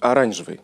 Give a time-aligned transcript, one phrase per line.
[0.00, 0.60] Оранжевый.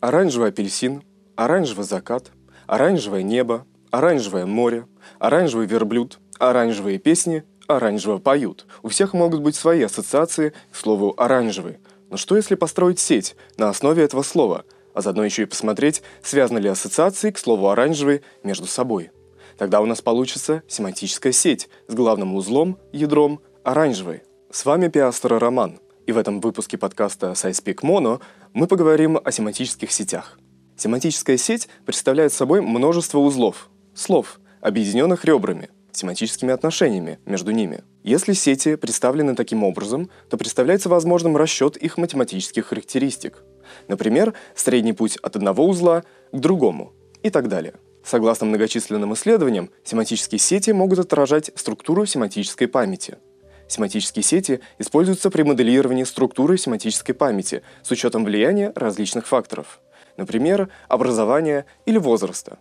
[0.00, 1.04] Оранжевый апельсин,
[1.36, 2.32] оранжевый закат,
[2.66, 4.88] оранжевое небо, оранжевое море,
[5.20, 8.66] оранжевый верблюд, оранжевые песни, оранжево поют.
[8.82, 11.78] У всех могут быть свои ассоциации к слову «оранжевый».
[12.10, 16.58] Но что если построить сеть на основе этого слова, а заодно еще и посмотреть, связаны
[16.58, 19.12] ли ассоциации к слову «оранжевый» между собой?
[19.58, 24.22] Тогда у нас получится семантическая сеть с главным узлом, ядром «оранжевый».
[24.50, 25.78] С вами Пиастро Роман,
[26.12, 28.20] в этом выпуске подкаста SciSpeak Mono
[28.52, 30.38] мы поговорим о семантических сетях.
[30.76, 37.82] Семантическая сеть представляет собой множество узлов, слов, объединенных ребрами, семантическими отношениями между ними.
[38.02, 43.42] Если сети представлены таким образом, то представляется возможным расчет их математических характеристик.
[43.88, 46.92] Например, средний путь от одного узла к другому
[47.22, 47.74] и так далее.
[48.04, 53.18] Согласно многочисленным исследованиям, семантические сети могут отражать структуру семантической памяти–
[53.72, 59.80] Семантические сети используются при моделировании структуры семантической памяти с учетом влияния различных факторов,
[60.18, 62.58] например, образования или возраста.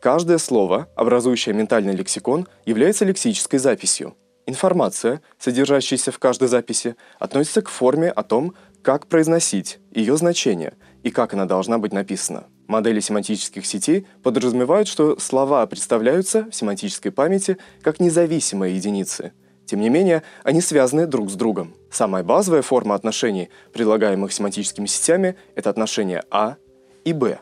[0.00, 4.14] Каждое слово, образующее ментальный лексикон, является лексической записью.
[4.46, 11.10] Информация, содержащаяся в каждой записи, относится к форме о том, как произносить, ее значение и
[11.10, 12.44] как она должна быть написана.
[12.68, 19.32] Модели семантических сетей подразумевают, что слова представляются в семантической памяти как независимые единицы–
[19.66, 21.74] тем не менее, они связаны друг с другом.
[21.90, 26.56] Самая базовая форма отношений, предлагаемых семантическими сетями, это отношения А
[27.04, 27.38] и Б.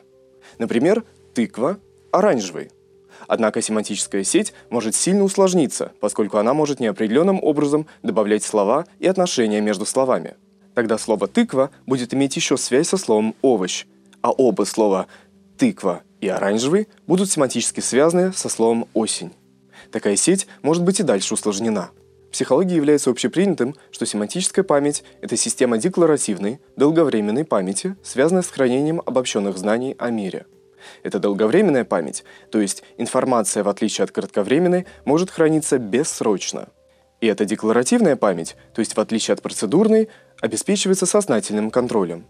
[0.58, 1.78] Например, тыква–
[2.12, 2.70] оранжевый.
[3.26, 9.60] Однако семантическая сеть может сильно усложниться, поскольку она может неопределенным образом добавлять слова и отношения
[9.60, 10.34] между словами.
[10.74, 13.84] Тогда слово «тыква» будет иметь еще связь со словом «овощ»,
[14.22, 15.06] а оба слова
[15.56, 19.32] «тыква» и «оранжевый» будут семантически связаны со словом «осень».
[19.90, 21.90] Такая сеть может быть и дальше усложнена–
[22.32, 29.56] психологии является общепринятым, что семантическая память– это система декларативной, долговременной памяти, связанная с хранением обобщенных
[29.58, 30.46] знаний о мире.
[31.04, 36.70] Это долговременная память, то есть информация, в отличие от кратковременной, может храниться бессрочно.
[37.20, 40.08] И эта декларативная память, то есть в отличие от процедурной,
[40.40, 42.26] обеспечивается сознательным контролем.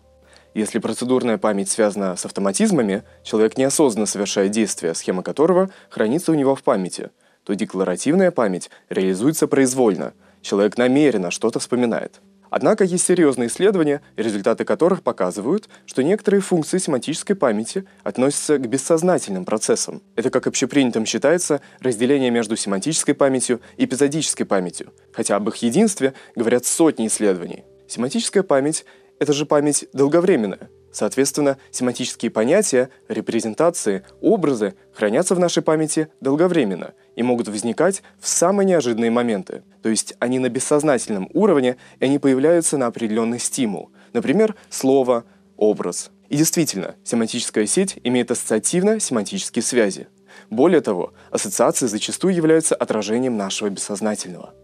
[0.52, 6.54] Если процедурная память связана с автоматизмами, человек неосознанно совершает действие, схема которого хранится у него
[6.54, 7.08] в памяти–
[7.44, 10.14] то декларативная память реализуется произвольно.
[10.42, 12.20] Человек намеренно что-то вспоминает.
[12.50, 19.46] Однако есть серьезные исследования, результаты которых показывают, что некоторые функции семантической памяти относятся к бессознательным
[19.46, 20.02] процессам.
[20.16, 26.12] Это, как общепринятым считается, разделение между семантической памятью и эпизодической памятью, хотя об их единстве
[26.36, 27.64] говорят сотни исследований.
[27.88, 28.84] Семантическая память—
[29.18, 37.22] это же память долговременная, Соответственно, семантические понятия, репрезентации, образы хранятся в нашей памяти долговременно и
[37.22, 39.62] могут возникать в самые неожиданные моменты.
[39.82, 43.90] То есть они на бессознательном уровне, и они появляются на определенный стимул.
[44.12, 45.24] Например, слово,
[45.56, 46.10] образ.
[46.28, 50.08] И действительно, семантическая сеть имеет ассоциативно-семантические связи.
[50.50, 54.54] Более того, ассоциации зачастую являются отражением нашего бессознательного–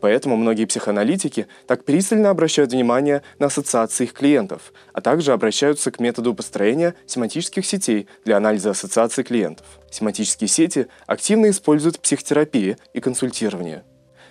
[0.00, 6.00] Поэтому многие психоаналитики так пристально обращают внимание на ассоциации их клиентов, а также обращаются к
[6.00, 9.66] методу построения семантических сетей для анализа ассоциаций клиентов.
[9.90, 13.82] Семантические сети активно используют психотерапии и консультировании.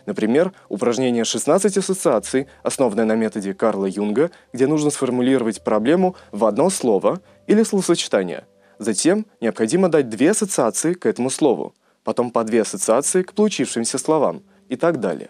[0.06, 6.70] Например, упражнение 16 ассоциаций, основанное на методе Карла Юнга, где нужно сформулировать проблему в одно
[6.70, 8.46] слово или словосочетание.
[8.78, 14.44] Затем необходимо дать две ассоциации к этому слову, потом по две ассоциации к получившимся словам
[14.70, 15.30] и так далее.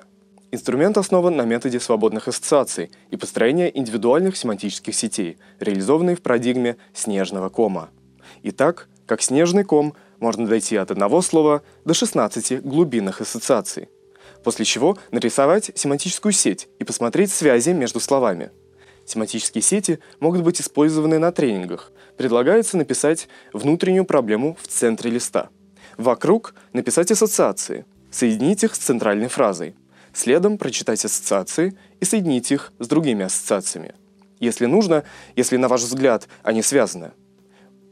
[0.51, 7.49] Инструмент основан на методе свободных ассоциаций и построения индивидуальных семантических сетей, реализованной в парадигме снежного
[7.49, 7.89] кома.
[8.43, 13.89] Итак, как снежный ком, можно дойти от одного слова до 16 глубинных ассоциаций.
[14.43, 18.51] После чего нарисовать семантическую сеть и посмотреть связи между словами.
[19.05, 21.91] Семантические сети могут быть использованы на тренингах.
[22.17, 25.49] Предлагается написать внутреннюю проблему в центре листа.
[25.97, 29.75] Вокруг написать ассоциации, соединить их с центральной фразой–
[30.15, 33.95] Следом прочитать ассоциации и соединить их с другими ассоциациями.
[34.39, 35.03] Если нужно,
[35.35, 37.11] если на ваш взгляд они связаны.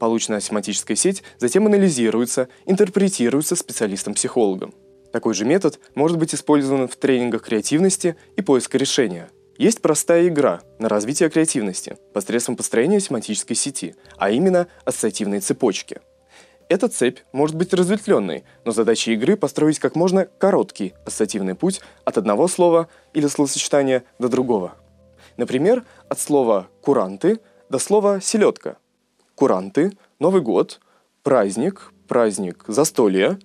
[0.00, 4.72] Полученная семантическая сеть затем анализируется, интерпретируется специалистом-психологом.
[5.12, 9.28] Такой же метод может быть использован в тренингах креативности и поиска решения.
[9.58, 16.00] Есть простая игра на развитие креативности посредством построения семантической сети, а именно ассоциативной цепочки–
[16.74, 22.18] эта цепь может быть разветвленной, но задача игры построить как можно короткий ассоциативный путь от
[22.18, 24.74] одного слова или словосочетания до другого.
[25.36, 27.38] Например, от слова «куранты»
[27.70, 28.76] до слова «селедка».
[29.36, 30.80] Куранты– Новый год,
[31.22, 33.38] праздник, праздник, застолье,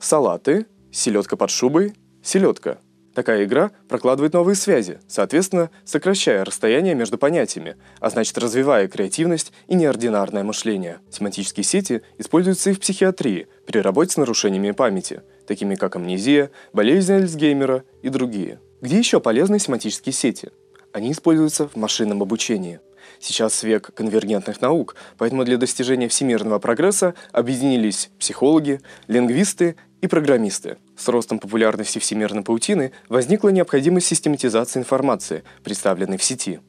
[0.00, 2.78] салаты, селедка под шубой, селедка.
[3.14, 9.74] Такая игра прокладывает новые связи, соответственно, сокращая расстояние между понятиями, а значит развивая креативность и
[9.74, 11.00] неординарное мышление.
[11.10, 17.12] Семантические сети используются и в психиатрии при работе с нарушениями памяти, такими как амнезия, болезнь
[17.12, 18.60] Альцгеймера и другие.
[18.80, 20.50] Где еще полезны семантические сети?
[20.92, 22.80] Они используются в машинном обучении.
[23.18, 30.78] Сейчас век конвергентных наук, поэтому для достижения всемирного прогресса объединились психологи, лингвисты и программисты.
[30.96, 36.60] С ростом популярности всемирной паутины возникла необходимость систематизации информации, представленной в сети.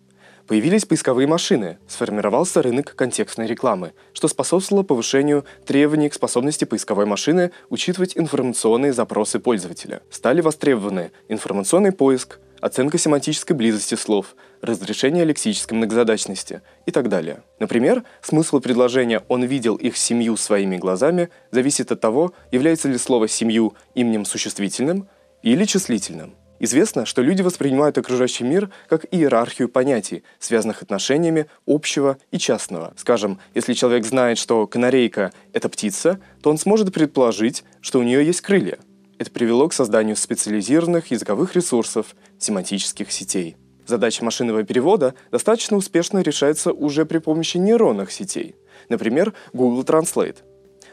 [0.48, 7.52] Появились поисковые машины, сформировался рынок контекстной рекламы, что способствовало повышению требований к способности поисковой машины
[7.70, 10.02] учитывать информационные запросы пользователя.
[10.10, 17.44] Стали востребованы информационный поиск, оценка семантической близости слов, разрешение лексической многозадачности и так далее.
[17.60, 23.28] Например, смысл предложения «он видел их семью своими глазами» зависит от того, является ли слово
[23.28, 25.08] «семью» именем существительным
[25.42, 26.36] или числительным.
[26.60, 32.94] Известно, что люди воспринимают окружающий мир как иерархию понятий, связанных отношениями общего и частного.
[32.98, 38.24] Скажем, если человек знает, что канарейка— это птица, то он сможет предположить, что у нее
[38.24, 38.78] есть крылья—
[39.22, 43.56] это привело к созданию специализированных языковых ресурсов, семантических сетей.
[43.86, 48.56] Задача машинного перевода достаточно успешно решается уже при помощи нейронных сетей,
[48.90, 50.38] например, Google Translate.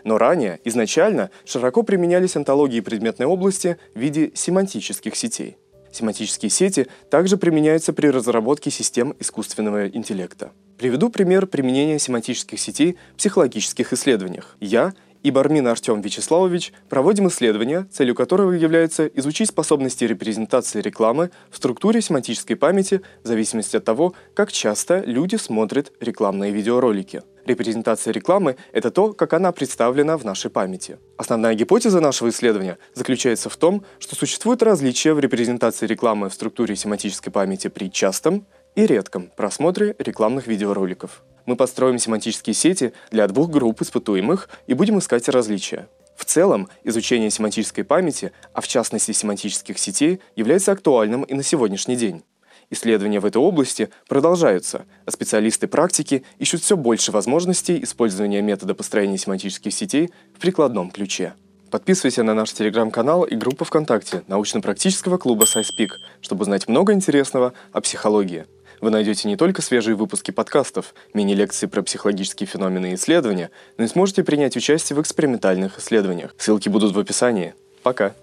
[0.05, 5.57] Но ранее, изначально, широко применялись антологии предметной области в виде семантических сетей.
[5.91, 10.53] Семантические сети также применяются при разработке систем искусственного интеллекта.
[10.77, 14.57] Приведу пример применения семантических сетей в психологических исследованиях.
[14.61, 14.93] Я
[15.23, 22.01] и Бармин Артем Вячеславович проводим исследование, целью которого является изучить способности репрезентации рекламы в структуре
[22.01, 27.23] семантической памяти в зависимости от того, как часто люди смотрят рекламные видеоролики.
[27.47, 30.99] Репрезентация рекламы— это то, как она представлена в нашей памяти.
[31.17, 36.77] Основная гипотеза нашего исследования заключается в том, что существует различия в репрезентации рекламы в структуре
[36.77, 41.23] семантической памяти при частом и редком просмотре рекламных видеороликов.
[41.49, 45.89] Мы построим семантические сети для двух групп испытуемых и будем искать различия.
[46.15, 51.97] В целом, изучение семантической памяти, а в частности семантических сетей, является актуальным и на сегодняшний
[51.97, 52.23] день.
[52.69, 59.17] Исследования в этой области продолжаются, а специалисты практики ищут все больше возможностей использования метода построения
[59.17, 61.33] семантических сетей в прикладном ключе.
[61.71, 67.81] Подписывайся на наш телеграм-канал и группу ВКонтакте научно-практического клуба SciSpeak, чтобы узнать много интересного о
[67.81, 68.45] психологии.
[68.81, 73.89] Вы найдете не только свежие выпуски подкастов, мини-лекции про психологические феномены и исследования, но и
[73.89, 76.35] сможете принять участие в экспериментальных исследованиях.
[76.39, 77.55] Ссылки будут в описании.
[77.83, 78.15] Пока!